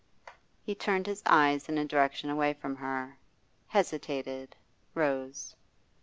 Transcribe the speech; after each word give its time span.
He 0.63 0.73
turned 0.73 1.05
his 1.05 1.21
eyes 1.27 1.69
in 1.69 1.77
a 1.77 1.85
direction 1.85 2.31
away 2.31 2.53
from 2.55 2.75
her, 2.77 3.19
hesitated, 3.67 4.55
rose. 4.95 5.55